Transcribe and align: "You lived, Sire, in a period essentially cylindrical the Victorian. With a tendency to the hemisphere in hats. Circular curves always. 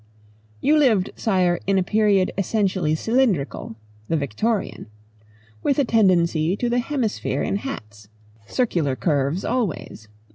"You 0.61 0.77
lived, 0.79 1.11
Sire, 1.15 1.59
in 1.67 1.77
a 1.77 1.83
period 1.83 2.31
essentially 2.35 2.95
cylindrical 2.95 3.75
the 4.07 4.17
Victorian. 4.17 4.87
With 5.61 5.77
a 5.77 5.85
tendency 5.85 6.57
to 6.57 6.69
the 6.71 6.79
hemisphere 6.79 7.43
in 7.43 7.57
hats. 7.57 8.07
Circular 8.47 8.95
curves 8.95 9.45
always. 9.45 10.07